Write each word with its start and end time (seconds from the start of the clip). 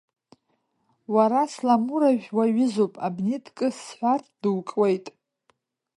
Уара 1.13 1.41
сламуражә 1.53 2.27
уаҩызоуп, 2.35 2.93
абни 3.07 3.37
дкы 3.45 3.67
сҳәар 3.77 4.21
дукуеит. 4.41 5.05